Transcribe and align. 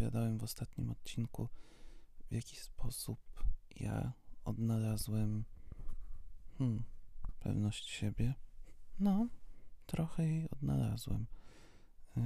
opowiadałem 0.00 0.38
w 0.38 0.42
ostatnim 0.42 0.90
odcinku, 0.90 1.48
w 2.30 2.32
jaki 2.32 2.56
sposób 2.56 3.20
ja 3.76 4.12
odnalazłem 4.44 5.44
hmm, 6.58 6.82
pewność 7.38 7.90
siebie. 7.90 8.34
No, 8.98 9.28
trochę 9.86 10.26
jej 10.26 10.50
odnalazłem. 10.50 11.26
Yy, 12.16 12.22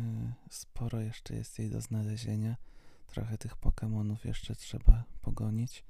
sporo 0.50 1.00
jeszcze 1.00 1.34
jest 1.34 1.58
jej 1.58 1.70
do 1.70 1.80
znalezienia. 1.80 2.56
Trochę 3.06 3.38
tych 3.38 3.56
Pokémonów 3.56 4.26
jeszcze 4.26 4.54
trzeba 4.56 5.04
pogonić, 5.22 5.84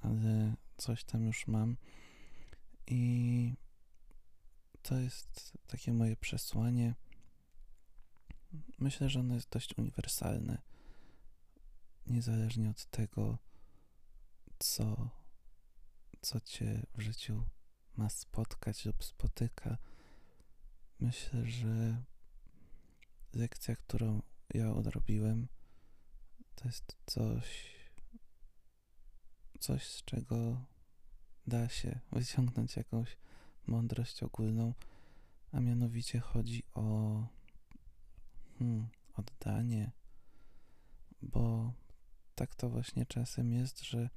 ale 0.00 0.54
coś 0.76 1.04
tam 1.04 1.24
już 1.24 1.46
mam. 1.46 1.76
I 2.86 3.54
to 4.82 4.98
jest 4.98 5.58
takie 5.66 5.92
moje 5.92 6.16
przesłanie. 6.16 6.94
Myślę, 8.78 9.08
że 9.08 9.20
ono 9.20 9.34
jest 9.34 9.50
dość 9.50 9.78
uniwersalne. 9.78 10.69
Niezależnie 12.10 12.70
od 12.70 12.84
tego, 12.84 13.38
co, 14.58 15.10
co 16.20 16.40
cię 16.40 16.86
w 16.94 17.00
życiu 17.00 17.44
ma 17.96 18.08
spotkać 18.08 18.84
lub 18.84 19.04
spotyka, 19.04 19.78
myślę, 21.00 21.46
że 21.46 22.02
lekcja, 23.32 23.76
którą 23.76 24.22
ja 24.54 24.72
odrobiłem, 24.72 25.48
to 26.54 26.68
jest 26.68 26.96
coś, 27.06 27.76
coś 29.60 29.86
z 29.86 30.04
czego 30.04 30.64
da 31.46 31.68
się 31.68 32.00
wyciągnąć 32.12 32.76
jakąś 32.76 33.16
mądrość 33.66 34.22
ogólną, 34.22 34.74
a 35.52 35.60
mianowicie 35.60 36.20
chodzi 36.20 36.62
o 36.74 37.26
hmm, 38.58 38.88
oddanie, 39.16 39.90
bo 41.22 41.72
tak 42.40 42.54
to 42.54 42.68
właśnie 42.68 43.06
czasem 43.06 43.52
jest, 43.52 43.82
że 43.82 44.08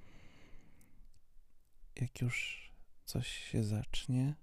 jak 1.96 2.22
już 2.22 2.70
coś 3.06 3.28
się 3.28 3.64
zacznie, 3.64 4.36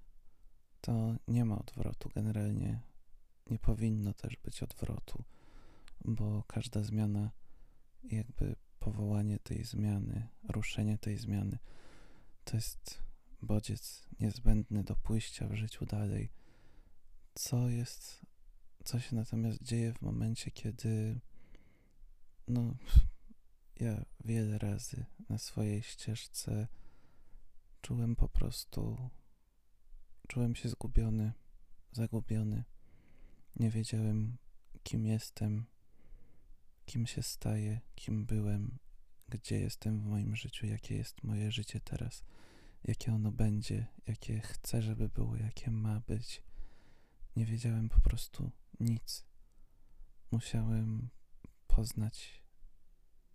to 0.80 1.14
nie 1.28 1.44
ma 1.44 1.58
odwrotu. 1.58 2.10
Generalnie 2.14 2.80
nie 3.50 3.58
powinno 3.58 4.12
też 4.12 4.36
być 4.36 4.62
odwrotu, 4.62 5.24
bo 6.04 6.42
każda 6.46 6.82
zmiana, 6.82 7.30
jakby 8.02 8.56
powołanie 8.78 9.38
tej 9.38 9.64
zmiany, 9.64 10.28
ruszenie 10.48 10.98
tej 10.98 11.16
zmiany, 11.16 11.58
to 12.44 12.56
jest 12.56 13.02
bodziec 13.42 14.08
niezbędny 14.20 14.84
do 14.84 14.96
pójścia 14.96 15.48
w 15.48 15.54
życiu 15.54 15.86
dalej. 15.86 16.30
Co 17.34 17.68
jest, 17.68 18.26
co 18.84 19.00
się 19.00 19.16
natomiast 19.16 19.62
dzieje 19.62 19.92
w 19.92 20.02
momencie, 20.02 20.50
kiedy 20.50 21.20
no, 22.48 22.74
ja 23.80 24.04
wiele 24.24 24.58
razy 24.58 25.04
na 25.28 25.38
swojej 25.38 25.82
ścieżce 25.82 26.68
czułem 27.82 28.16
po 28.16 28.28
prostu, 28.28 29.10
czułem 30.28 30.54
się 30.54 30.68
zgubiony, 30.68 31.32
zagubiony. 31.92 32.64
Nie 33.56 33.70
wiedziałem, 33.70 34.36
kim 34.82 35.06
jestem, 35.06 35.64
kim 36.86 37.06
się 37.06 37.22
staję, 37.22 37.80
kim 37.94 38.26
byłem, 38.26 38.78
gdzie 39.28 39.60
jestem 39.60 40.00
w 40.00 40.04
moim 40.04 40.36
życiu, 40.36 40.66
jakie 40.66 40.96
jest 40.96 41.22
moje 41.22 41.52
życie 41.52 41.80
teraz 41.80 42.24
jakie 42.84 43.14
ono 43.14 43.32
będzie, 43.32 43.86
jakie 44.06 44.40
chcę, 44.40 44.82
żeby 44.82 45.08
było, 45.08 45.36
jakie 45.36 45.70
ma 45.70 46.00
być. 46.00 46.42
Nie 47.36 47.46
wiedziałem 47.46 47.88
po 47.88 48.00
prostu 48.00 48.50
nic. 48.80 49.24
Musiałem 50.30 51.08
poznać 51.66 52.39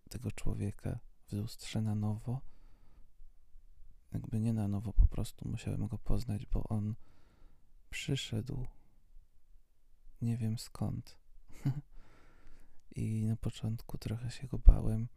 tego 0.09 0.31
człowieka 0.31 0.99
w 1.27 1.33
lustrze 1.33 1.81
na 1.81 1.95
nowo. 1.95 2.41
Jakby 4.11 4.39
nie 4.39 4.53
na 4.53 4.67
nowo, 4.67 4.93
po 4.93 5.05
prostu 5.05 5.49
musiałem 5.49 5.87
go 5.87 5.97
poznać, 5.97 6.45
bo 6.45 6.63
on 6.63 6.95
przyszedł. 7.89 8.67
Nie 10.21 10.37
wiem 10.37 10.57
skąd. 10.57 11.17
I 12.95 13.25
na 13.25 13.35
początku 13.35 13.97
trochę 13.97 14.31
się 14.31 14.47
go 14.47 14.59
bałem. 14.59 15.07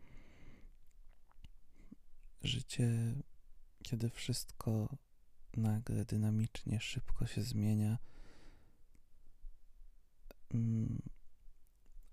Życie 2.42 3.14
kiedy 3.82 4.10
wszystko 4.10 4.96
nagle, 5.56 6.04
dynamicznie, 6.04 6.80
szybko 6.80 7.26
się 7.26 7.42
zmienia, 7.42 7.98
mm, 10.54 11.02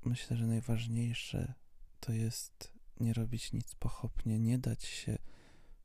myślę, 0.06 0.38
że 0.38 0.48
najważniejsze 0.48 1.54
to 2.00 2.12
jest 2.12 2.74
nie 3.00 3.14
robić 3.14 3.54
nic 3.54 3.76
pochopnie, 3.76 4.40
nie 4.40 4.60
dać 4.60 4.86
się 4.86 5.18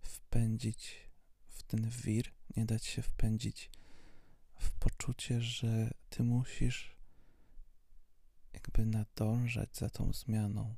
wpędzić 0.00 1.10
w 1.48 1.62
ten 1.62 1.90
wir, 1.90 2.32
nie 2.56 2.64
dać 2.64 2.86
się 2.86 3.02
wpędzić 3.02 3.70
w 4.58 4.70
poczucie, 4.70 5.40
że 5.40 5.90
ty 6.10 6.22
musisz 6.22 6.96
jakby 8.52 8.86
nadążać 8.86 9.76
za 9.76 9.90
tą 9.90 10.12
zmianą. 10.12 10.74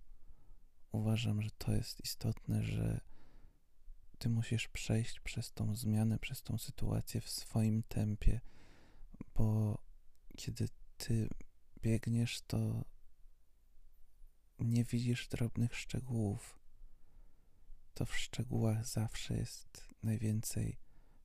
Uważam, 0.93 1.43
że 1.43 1.50
to 1.50 1.72
jest 1.72 2.04
istotne, 2.04 2.64
że 2.64 3.00
ty 4.19 4.28
musisz 4.28 4.69
przejść 4.69 5.20
przez 5.20 5.53
tą 5.53 5.76
zmianę, 5.76 6.19
przez 6.19 6.43
tą 6.43 6.59
sytuację 6.59 7.20
w 7.20 7.31
swoim 7.31 7.82
tempie, 7.82 8.41
bo 9.34 9.78
kiedy 10.37 10.69
ty 10.97 11.28
biegniesz, 11.82 12.41
to 12.41 12.84
nie 14.62 14.84
widzisz 14.84 15.28
drobnych 15.28 15.77
szczegółów. 15.77 16.59
To 17.95 18.06
w 18.06 18.17
szczegółach 18.17 18.87
zawsze 18.87 19.37
jest 19.37 19.95
najwięcej 20.03 20.78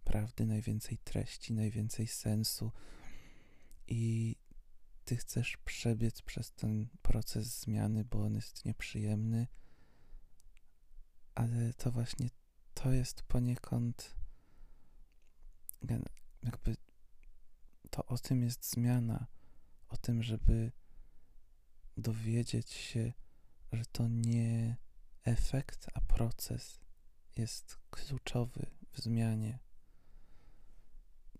prawdy, 0.03 0.45
najwięcej 0.45 0.97
treści, 0.97 1.53
najwięcej 1.53 2.07
sensu. 2.07 2.71
I 3.87 4.35
ty 5.05 5.15
chcesz 5.15 5.57
przebiec 5.57 6.21
przez 6.21 6.51
ten 6.51 6.87
proces 7.01 7.59
zmiany, 7.59 8.05
bo 8.05 8.23
on 8.23 8.35
jest 8.35 8.65
nieprzyjemny, 8.65 9.47
ale 11.35 11.73
to 11.73 11.91
właśnie 11.91 12.29
to 12.73 12.91
jest 12.91 13.23
poniekąd 13.23 14.17
jakby 16.47 16.77
to 17.89 18.05
o 18.05 18.17
tym 18.17 18.43
jest 18.43 18.71
zmiana, 18.71 19.27
o 19.89 19.97
tym, 19.97 20.23
żeby 20.23 20.71
dowiedzieć 21.97 22.71
się, 22.71 23.13
że 23.71 23.85
to 23.85 24.07
nie 24.07 24.77
efekt, 25.23 25.87
a 25.93 26.01
proces 26.01 26.79
jest 27.37 27.77
kluczowy 27.89 28.65
w 28.91 28.99
zmianie. 28.99 29.59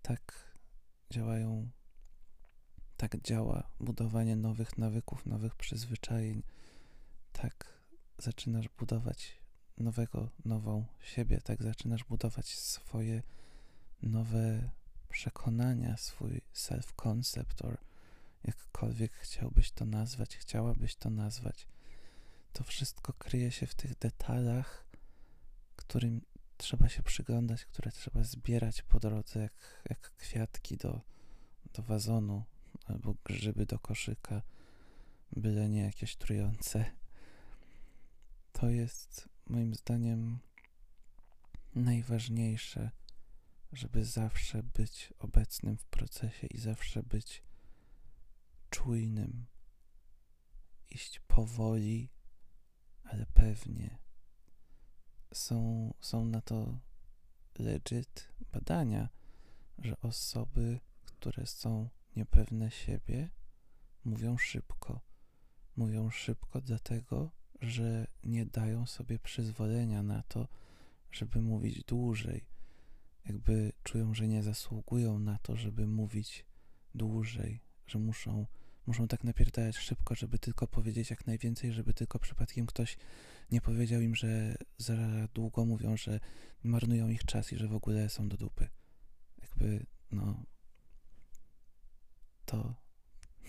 Tak 0.02 0.54
działają, 1.10 1.70
tak 2.96 3.22
działa 3.22 3.70
budowanie 3.80 4.36
nowych 4.36 4.78
nawyków, 4.78 5.26
nowych 5.26 5.56
przyzwyczajeń. 5.56 6.42
Tak 7.32 7.82
zaczynasz 8.18 8.68
budować 8.68 9.38
nowego, 9.76 10.30
nową 10.44 10.84
siebie, 11.00 11.40
tak 11.40 11.62
zaczynasz 11.62 12.04
budować 12.04 12.58
swoje 12.58 13.22
nowe 14.02 14.70
przekonania, 15.08 15.96
swój 15.96 16.40
self-concept, 16.54 17.64
or 17.64 17.78
jakkolwiek 18.44 19.12
chciałbyś 19.12 19.72
to 19.72 19.84
nazwać, 19.84 20.36
chciałabyś 20.36 20.96
to 20.96 21.10
nazwać. 21.10 21.66
To 22.52 22.64
wszystko 22.64 23.12
kryje 23.12 23.50
się 23.50 23.66
w 23.66 23.74
tych 23.74 23.98
detalach, 23.98 24.86
którym 25.76 26.20
trzeba 26.56 26.88
się 26.88 27.02
przyglądać, 27.02 27.64
które 27.64 27.92
trzeba 27.92 28.22
zbierać 28.22 28.82
po 28.82 29.00
drodze, 29.00 29.40
jak, 29.40 29.82
jak 29.90 30.00
kwiatki 30.16 30.76
do, 30.76 31.00
do 31.74 31.82
wazonu 31.82 32.44
albo 32.84 33.14
grzyby 33.24 33.66
do 33.66 33.78
koszyka, 33.78 34.42
byle 35.36 35.68
nie 35.68 35.80
jakieś 35.80 36.16
trujące. 36.16 36.84
To 38.52 38.68
jest 38.68 39.28
moim 39.46 39.74
zdaniem 39.74 40.38
najważniejsze, 41.74 42.90
żeby 43.72 44.04
zawsze 44.04 44.62
być 44.62 45.14
obecnym 45.18 45.76
w 45.76 45.84
procesie 45.84 46.46
i 46.46 46.58
zawsze 46.58 47.02
być 47.02 47.42
czujnym, 48.70 49.46
iść 50.90 51.20
powoli, 51.20 52.10
ale 53.08 53.26
pewnie. 53.26 53.98
Są, 55.32 55.94
są 56.00 56.24
na 56.24 56.40
to 56.40 56.78
legit 57.58 58.28
badania, 58.52 59.08
że 59.78 60.00
osoby, 60.00 60.80
które 61.04 61.46
są 61.46 61.88
niepewne 62.16 62.70
siebie, 62.70 63.30
mówią 64.04 64.38
szybko. 64.38 65.00
Mówią 65.76 66.10
szybko 66.10 66.60
dlatego, 66.60 67.30
że 67.60 68.06
nie 68.24 68.46
dają 68.46 68.86
sobie 68.86 69.18
przyzwolenia 69.18 70.02
na 70.02 70.22
to, 70.22 70.48
żeby 71.10 71.42
mówić 71.42 71.84
dłużej. 71.84 72.46
Jakby 73.24 73.72
czują, 73.82 74.14
że 74.14 74.28
nie 74.28 74.42
zasługują 74.42 75.18
na 75.18 75.38
to, 75.38 75.56
żeby 75.56 75.86
mówić 75.86 76.46
dłużej, 76.94 77.60
że 77.86 77.98
muszą 77.98 78.46
muszą 78.88 79.08
tak 79.08 79.24
napierdalać 79.24 79.76
szybko, 79.76 80.14
żeby 80.14 80.38
tylko 80.38 80.66
powiedzieć 80.66 81.10
jak 81.10 81.26
najwięcej, 81.26 81.72
żeby 81.72 81.94
tylko 81.94 82.18
przypadkiem 82.18 82.66
ktoś 82.66 82.96
nie 83.50 83.60
powiedział 83.60 84.00
im, 84.00 84.14
że 84.14 84.54
za 84.78 84.96
długo 85.34 85.64
mówią, 85.64 85.96
że 85.96 86.20
marnują 86.62 87.08
ich 87.08 87.24
czas 87.24 87.52
i 87.52 87.56
że 87.56 87.68
w 87.68 87.74
ogóle 87.74 88.08
są 88.08 88.28
do 88.28 88.36
dupy. 88.36 88.68
Jakby, 89.42 89.86
no, 90.10 90.44
to, 92.46 92.74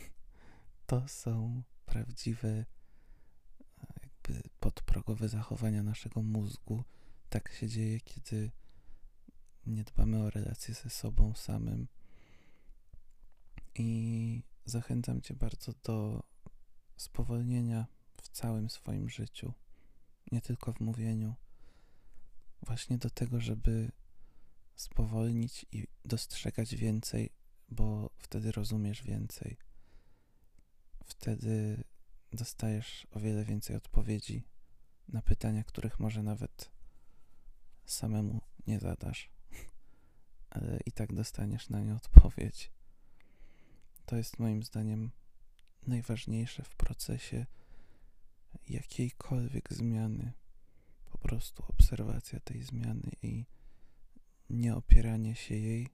to 0.87 1.07
są 1.07 1.63
prawdziwe 1.85 2.65
jakby 4.03 4.49
podprogowe 4.59 5.29
zachowania 5.29 5.83
naszego 5.83 6.21
mózgu. 6.21 6.83
Tak 7.29 7.51
się 7.53 7.67
dzieje, 7.67 7.99
kiedy 7.99 8.51
nie 9.65 9.83
dbamy 9.83 10.23
o 10.23 10.29
relacje 10.29 10.73
ze 10.73 10.89
sobą 10.89 11.33
samym. 11.33 11.87
I 13.75 14.48
zachęcam 14.69 15.21
Cię 15.21 15.33
bardzo 15.33 15.73
do 15.83 16.23
spowolnienia 16.97 17.87
w 18.21 18.29
całym 18.29 18.69
swoim 18.69 19.09
życiu, 19.09 19.53
nie 20.31 20.41
tylko 20.41 20.73
w 20.73 20.79
mówieniu. 20.79 21.35
Właśnie 22.61 22.97
do 22.97 23.09
tego, 23.09 23.39
żeby 23.39 23.91
spowolnić 24.75 25.65
i 25.71 25.87
dostrzegać 26.05 26.75
więcej, 26.75 27.29
bo 27.69 28.09
wtedy 28.17 28.51
rozumiesz 28.51 29.03
więcej. 29.03 29.57
Wtedy 31.05 31.83
dostajesz 32.31 33.07
o 33.11 33.19
wiele 33.19 33.45
więcej 33.45 33.75
odpowiedzi 33.75 34.43
na 35.07 35.21
pytania, 35.21 35.63
których 35.63 35.99
może 35.99 36.23
nawet 36.23 36.71
samemu 37.85 38.41
nie 38.67 38.79
zadasz, 38.79 39.29
ale 40.49 40.79
i 40.85 40.91
tak 40.91 41.13
dostaniesz 41.13 41.69
na 41.69 41.81
nie 41.81 41.95
odpowiedź. 41.95 42.71
To 44.09 44.15
jest 44.15 44.39
moim 44.39 44.63
zdaniem 44.63 45.11
najważniejsze 45.87 46.63
w 46.63 46.75
procesie 46.75 47.45
jakiejkolwiek 48.69 49.73
zmiany. 49.73 50.31
Po 51.11 51.17
prostu 51.17 51.63
obserwacja 51.67 52.39
tej 52.39 52.63
zmiany 52.63 53.11
i 53.23 53.45
nie 54.49 54.75
opieranie 54.75 55.35
się 55.35 55.55
jej, 55.55 55.89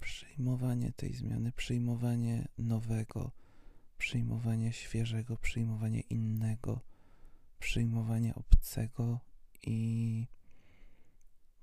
przyjmowanie 0.00 0.92
tej 0.92 1.14
zmiany, 1.14 1.52
przyjmowanie 1.52 2.48
nowego, 2.58 3.30
przyjmowanie 3.98 4.72
świeżego, 4.72 5.36
przyjmowanie 5.36 6.00
innego, 6.00 6.80
przyjmowanie 7.58 8.34
obcego 8.34 9.20
i 9.62 10.26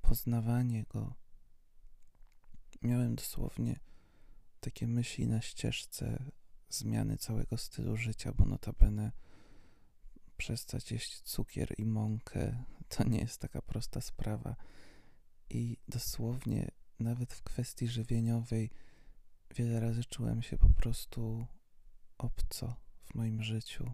poznawanie 0.01 0.83
go. 0.83 1.13
Miałem 2.81 3.15
dosłownie 3.15 3.79
takie 4.65 4.87
myśli 4.87 5.27
na 5.27 5.41
ścieżce 5.41 6.31
zmiany 6.69 7.17
całego 7.17 7.57
stylu 7.57 7.97
życia, 7.97 8.31
bo 8.33 8.45
notabene 8.45 9.11
przestać 10.37 10.91
jeść 10.91 11.21
cukier 11.21 11.73
i 11.77 11.85
mąkę 11.85 12.63
to 12.97 13.03
nie 13.03 13.19
jest 13.19 13.41
taka 13.41 13.61
prosta 13.61 14.01
sprawa. 14.01 14.55
I 15.49 15.77
dosłownie 15.87 16.71
nawet 16.99 17.33
w 17.33 17.43
kwestii 17.43 17.87
żywieniowej 17.87 18.71
wiele 19.55 19.79
razy 19.79 20.03
czułem 20.03 20.41
się 20.41 20.57
po 20.57 20.69
prostu 20.69 21.47
obco 22.17 22.75
w 23.03 23.15
moim 23.15 23.43
życiu. 23.43 23.93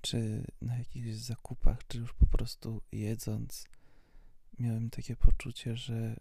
Czy 0.00 0.46
na 0.60 0.78
jakichś 0.78 1.08
zakupach, 1.10 1.86
czy 1.86 1.98
już 1.98 2.12
po 2.12 2.26
prostu 2.26 2.82
jedząc, 2.92 3.64
miałem 4.58 4.90
takie 4.90 5.16
poczucie, 5.16 5.76
że 5.76 6.16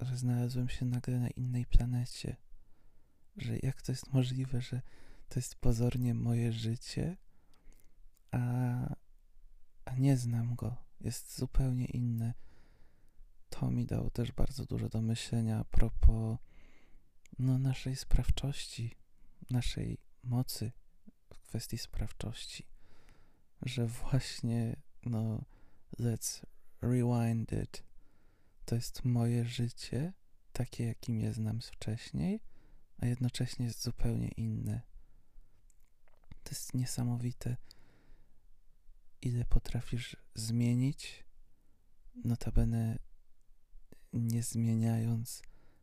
że 0.00 0.16
znalazłem 0.16 0.68
się 0.68 0.84
nagle 0.84 1.18
na 1.20 1.28
innej 1.28 1.66
planecie. 1.66 2.36
Że 3.36 3.58
jak 3.62 3.82
to 3.82 3.92
jest 3.92 4.12
możliwe, 4.12 4.60
że 4.60 4.82
to 5.28 5.38
jest 5.38 5.54
pozornie 5.54 6.14
moje 6.14 6.52
życie, 6.52 7.16
a, 8.30 8.40
a 9.84 9.94
nie 9.94 10.16
znam 10.16 10.54
go. 10.54 10.76
Jest 11.00 11.38
zupełnie 11.38 11.84
inne. 11.84 12.34
To 13.50 13.70
mi 13.70 13.86
dało 13.86 14.10
też 14.10 14.32
bardzo 14.32 14.64
dużo 14.64 14.88
do 14.88 15.02
myślenia 15.02 15.58
a 15.58 15.64
propos 15.64 16.38
no, 17.38 17.58
naszej 17.58 17.96
sprawczości, 17.96 18.96
naszej 19.50 19.98
mocy 20.24 20.72
w 21.34 21.38
kwestii 21.40 21.78
sprawczości. 21.78 22.66
Że 23.62 23.86
właśnie, 23.86 24.76
no, 25.04 25.44
let's 26.00 26.42
rewind 26.82 27.52
it 27.52 27.87
to 28.68 28.74
jest 28.74 29.04
moje 29.04 29.44
życie, 29.44 30.12
takie 30.52 30.84
jakim 30.84 31.20
je 31.20 31.32
znam 31.32 31.60
wcześniej, 31.60 32.40
a 32.98 33.06
jednocześnie 33.06 33.66
jest 33.66 33.82
zupełnie 33.82 34.28
inne. 34.28 34.80
To 36.44 36.50
jest 36.50 36.74
niesamowite, 36.74 37.56
ile 39.22 39.44
potrafisz 39.44 40.16
zmienić, 40.34 41.24
notabene 42.24 42.98
nie 44.12 44.42
zmieniając 44.42 45.42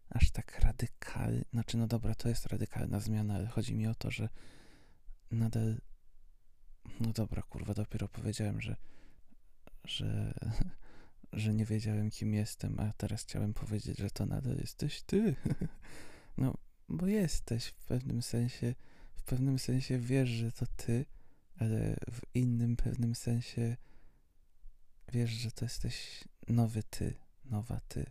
aż 0.09 0.31
tak 0.31 0.59
radykalnie. 0.59 1.45
Znaczy, 1.51 1.77
no 1.77 1.87
dobra, 1.87 2.15
to 2.15 2.29
jest 2.29 2.45
radykalna 2.45 2.99
zmiana, 2.99 3.35
ale 3.35 3.47
chodzi 3.47 3.75
mi 3.75 3.87
o 3.87 3.95
to, 3.95 4.11
że 4.11 4.29
nadal. 5.31 5.81
No 6.99 7.13
dobra, 7.13 7.41
kurwa, 7.41 7.73
dopiero 7.73 8.07
powiedziałem, 8.07 8.61
że. 8.61 8.75
że 9.83 10.33
że 11.35 11.53
nie 11.53 11.65
wiedziałem, 11.65 12.09
kim 12.09 12.33
jestem, 12.33 12.79
a 12.79 12.93
teraz 12.93 13.23
chciałem 13.23 13.53
powiedzieć, 13.53 13.97
że 13.97 14.11
to 14.11 14.25
nadal 14.25 14.57
jesteś 14.57 15.01
ty. 15.01 15.35
No, 16.37 16.53
bo 16.89 17.07
jesteś 17.07 17.65
w 17.65 17.85
pewnym 17.85 18.21
sensie, 18.21 18.75
w 19.15 19.23
pewnym 19.23 19.59
sensie 19.59 19.99
wiesz, 19.99 20.29
że 20.29 20.51
to 20.51 20.65
ty, 20.77 21.05
ale 21.57 21.95
w 22.11 22.21
innym 22.33 22.75
pewnym 22.75 23.15
sensie 23.15 23.77
wiesz, 25.13 25.29
że 25.29 25.51
to 25.51 25.65
jesteś 25.65 26.23
nowy 26.47 26.83
ty, 26.83 27.13
nowa 27.45 27.81
ty. 27.87 28.05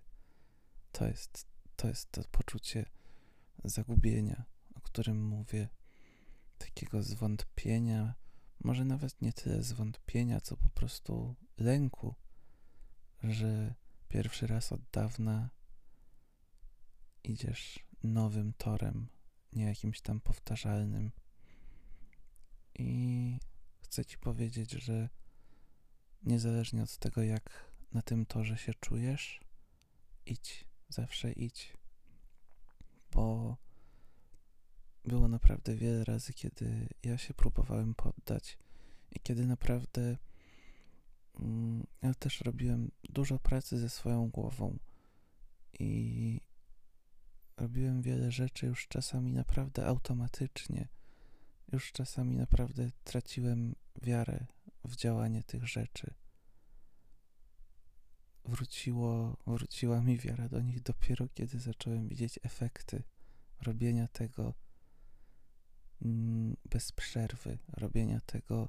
To 0.92 1.06
jest, 1.06 1.46
to 1.76 1.88
jest 1.88 2.12
to 2.12 2.22
poczucie 2.30 2.86
zagubienia, 3.64 4.44
o 4.74 4.80
którym 4.80 5.24
mówię, 5.24 5.68
takiego 6.58 7.02
zwątpienia, 7.02 8.14
może 8.64 8.84
nawet 8.84 9.22
nie 9.22 9.32
tyle 9.32 9.62
zwątpienia, 9.62 10.40
co 10.40 10.56
po 10.56 10.68
prostu 10.68 11.34
lęku 11.58 12.14
że 13.24 13.74
pierwszy 14.08 14.46
raz 14.46 14.72
od 14.72 14.80
dawna 14.92 15.50
idziesz 17.24 17.78
nowym 18.02 18.52
torem, 18.52 19.08
nie 19.52 19.64
jakimś 19.64 20.00
tam 20.00 20.20
powtarzalnym. 20.20 21.10
I 22.74 23.38
chcę 23.80 24.04
ci 24.04 24.18
powiedzieć, 24.18 24.70
że 24.70 25.08
niezależnie 26.22 26.82
od 26.82 26.98
tego, 26.98 27.22
jak 27.22 27.72
na 27.92 28.02
tym 28.02 28.26
torze 28.26 28.58
się 28.58 28.74
czujesz, 28.74 29.40
idź, 30.26 30.64
zawsze 30.88 31.32
idź, 31.32 31.76
bo 33.12 33.56
było 35.04 35.28
naprawdę 35.28 35.74
wiele 35.74 36.04
razy, 36.04 36.32
kiedy 36.32 36.88
ja 37.02 37.18
się 37.18 37.34
próbowałem 37.34 37.94
poddać 37.94 38.58
i 39.10 39.20
kiedy 39.20 39.46
naprawdę 39.46 40.16
ja 42.02 42.14
też 42.14 42.40
robiłem 42.40 42.90
dużo 43.02 43.38
pracy 43.38 43.78
ze 43.78 43.90
swoją 43.90 44.30
głową 44.30 44.78
i 45.78 46.40
robiłem 47.56 48.02
wiele 48.02 48.32
rzeczy 48.32 48.66
już 48.66 48.88
czasami 48.88 49.32
naprawdę 49.32 49.86
automatycznie. 49.86 50.88
Już 51.72 51.92
czasami 51.92 52.36
naprawdę 52.36 52.90
traciłem 53.04 53.74
wiarę 54.02 54.46
w 54.84 54.96
działanie 54.96 55.42
tych 55.42 55.68
rzeczy. 55.68 56.14
Wróciło, 58.44 59.36
wróciła 59.46 60.00
mi 60.00 60.18
wiara 60.18 60.48
do 60.48 60.60
nich 60.60 60.82
dopiero 60.82 61.28
kiedy 61.34 61.60
zacząłem 61.60 62.08
widzieć 62.08 62.38
efekty 62.42 63.02
robienia 63.60 64.08
tego 64.08 64.54
mm, 66.02 66.56
bez 66.70 66.92
przerwy, 66.92 67.58
robienia 67.72 68.20
tego 68.20 68.68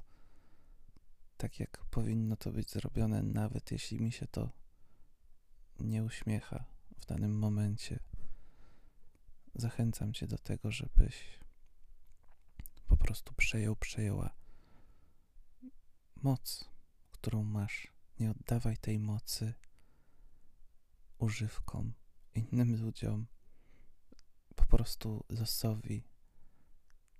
tak, 1.36 1.60
jak 1.60 1.84
powinno 1.84 2.36
to 2.36 2.52
być 2.52 2.70
zrobione, 2.70 3.22
nawet 3.22 3.72
jeśli 3.72 4.00
mi 4.00 4.12
się 4.12 4.26
to 4.26 4.50
nie 5.80 6.04
uśmiecha 6.04 6.64
w 6.98 7.06
danym 7.06 7.38
momencie. 7.38 7.98
Zachęcam 9.54 10.12
Cię 10.12 10.26
do 10.26 10.38
tego, 10.38 10.72
żebyś 10.72 11.38
po 12.86 12.96
prostu 12.96 13.34
przejął, 13.34 13.76
przejęła 13.76 14.36
moc, 16.16 16.70
którą 17.12 17.44
masz. 17.44 17.92
Nie 18.20 18.30
oddawaj 18.30 18.76
tej 18.76 18.98
mocy 18.98 19.54
używkom, 21.18 21.92
innym 22.34 22.82
ludziom, 22.82 23.26
po 24.56 24.64
prostu 24.66 25.24
losowi. 25.28 26.04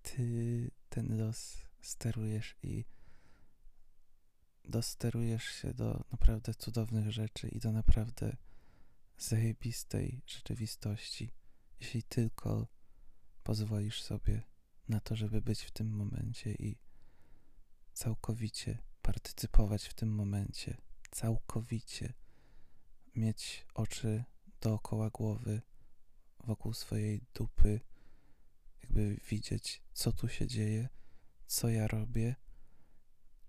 Ty 0.03 0.71
ten 0.89 1.19
los 1.19 1.59
sterujesz 1.81 2.57
i 2.63 2.85
dosterujesz 4.67 5.45
się 5.45 5.75
do 5.75 6.05
naprawdę 6.13 6.55
cudownych 6.55 7.13
rzeczy 7.13 7.49
i 7.49 7.61
do 7.61 7.73
naprawdę 7.73 8.37
zajebistej 9.19 10.23
rzeczywistości, 10.27 11.33
jeśli 11.81 12.03
tylko 12.03 12.67
pozwolisz 13.43 14.03
sobie 14.03 14.43
na 14.89 15.01
to, 15.01 15.17
żeby 15.17 15.43
być 15.43 15.63
w 15.63 15.71
tym 15.71 15.91
momencie 15.91 16.53
i 16.53 16.79
całkowicie 17.93 18.79
partycypować 19.03 19.85
w 19.85 19.95
tym 19.95 20.15
momencie, 20.15 20.77
całkowicie 21.11 22.13
mieć 23.15 23.67
oczy 23.75 24.25
dookoła 24.61 25.11
głowy, 25.11 25.63
wokół 26.45 26.73
swojej 26.73 27.21
dupy, 27.35 27.81
jakby 28.83 29.21
widzieć, 29.31 29.83
co 29.93 30.13
tu 30.13 30.29
się 30.29 30.47
dzieje, 30.47 30.89
co 31.47 31.69
ja 31.69 31.87
robię, 31.89 32.37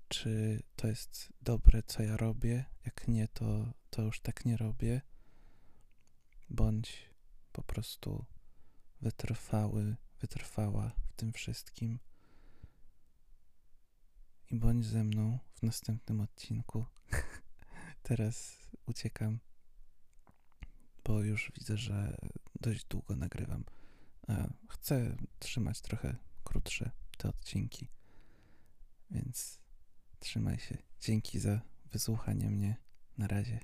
czy 0.08 0.64
to 0.76 0.88
jest 0.88 1.34
dobre, 1.42 1.84
co 1.84 2.04
ja 2.04 2.18
robię. 2.18 2.66
Jak 2.86 3.08
nie, 3.08 3.28
to, 3.28 3.74
to 3.90 4.02
już 4.02 4.20
tak 4.20 4.46
nie 4.46 4.58
robię. 4.58 5.02
Bądź 6.50 7.10
po 7.52 7.64
prostu 7.64 8.26
wytrwały, 9.02 9.96
wytrwała 10.20 10.92
w 11.10 11.14
tym 11.14 11.34
wszystkim. 11.34 12.00
I 14.52 14.56
bądź 14.56 14.86
ze 14.86 15.04
mną 15.04 15.40
w 15.56 15.64
następnym 15.64 16.22
odcinku. 16.22 16.86
Teraz 18.04 18.58
uciekam, 18.86 19.40
bo 21.04 21.24
już 21.24 21.52
widzę, 21.56 21.78
że 21.78 22.18
dość 22.62 22.86
długo 22.86 23.16
nagrywam. 23.16 23.64
Chcę 24.70 25.18
trzymać 25.40 25.82
trochę 25.82 26.16
krótsze 26.44 26.92
te 27.18 27.30
odcinki, 27.30 27.88
więc 29.12 29.60
trzymaj 30.19 30.59
się. 30.59 30.77
Dzięki 31.00 31.39
za 31.39 31.62
wysłuchanie 31.91 32.50
mnie. 32.50 32.75
Na 33.17 33.27
razie. 33.27 33.59